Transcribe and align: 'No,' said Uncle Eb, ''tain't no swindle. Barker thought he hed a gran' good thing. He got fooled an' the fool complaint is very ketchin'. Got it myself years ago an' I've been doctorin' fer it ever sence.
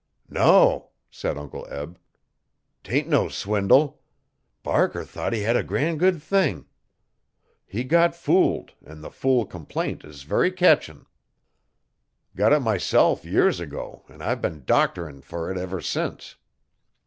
'No,' 0.29 0.89
said 1.11 1.37
Uncle 1.37 1.67
Eb, 1.69 1.99
''tain't 2.83 3.05
no 3.07 3.29
swindle. 3.29 4.01
Barker 4.63 5.05
thought 5.05 5.31
he 5.31 5.41
hed 5.43 5.55
a 5.55 5.61
gran' 5.61 5.99
good 5.99 6.23
thing. 6.23 6.65
He 7.67 7.83
got 7.83 8.15
fooled 8.15 8.73
an' 8.83 9.01
the 9.01 9.11
fool 9.11 9.45
complaint 9.45 10.03
is 10.03 10.23
very 10.23 10.51
ketchin'. 10.51 11.05
Got 12.35 12.51
it 12.51 12.61
myself 12.61 13.25
years 13.25 13.59
ago 13.59 14.03
an' 14.09 14.23
I've 14.23 14.41
been 14.41 14.63
doctorin' 14.65 15.21
fer 15.21 15.51
it 15.51 15.57
ever 15.59 15.79
sence. 15.79 16.35